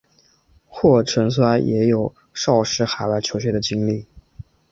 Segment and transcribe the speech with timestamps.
[0.67, 4.07] 霍震寰也有少时海外求学的经历。